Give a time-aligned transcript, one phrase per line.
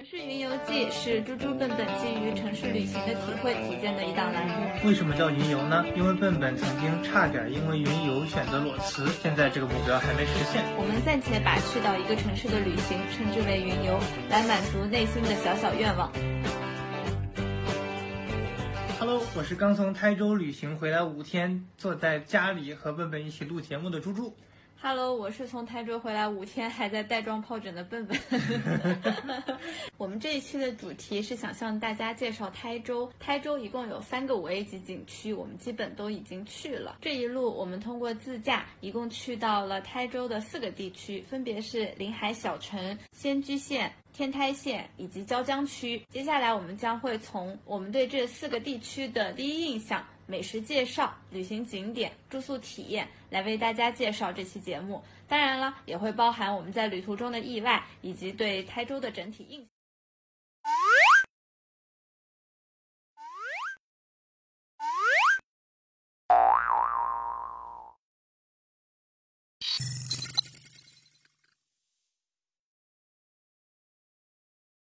[0.00, 4.88] 城市云游记是猪猪笨笨基于城市旅行的体会组建的一档栏目。
[4.88, 5.84] 为什么叫云游呢？
[5.94, 10.64] 因为笨笨曾经差点因为云游选择裸辞，现在这个目标还没实现。
[10.78, 14.00] 我们暂且把去到一个城市的旅行称之为云游，
[14.30, 16.10] 来满足内心的小小愿望。
[18.98, 24.34] Hello，我是刚从台州旅行回来五天，坐在家里和笨笨一起录节目的猪猪。
[24.82, 28.18] Hello，我是从台州回来五天还在带状疱疹的笨笨。
[30.20, 33.10] 这一期的主题是想向大家介绍台州。
[33.18, 36.98] 台州一共有三个五 A 级景区，我们基本都已经去了。
[37.00, 43.90] 这一路我们通过自驾，一共去到了台州的四个地区，分别是临海小城、仙居县。
[44.12, 55.00] 天台县以及椒江区，接下来我们将会从我们对这四个地区的第一印象、美食介绍、旅行景点、住宿体验来为大家介绍这期节目。
[55.26, 59.68] 当然了，也会包含我们在旅途中的意外以及对台州的整体印象。